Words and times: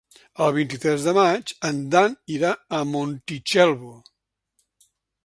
El 0.43 0.53
vint-i-tres 0.53 1.03
de 1.09 1.11
maig 1.17 1.53
en 1.69 1.83
Dan 1.95 2.15
irà 2.37 2.53
a 2.79 2.79
Montitxelvo. 2.95 3.93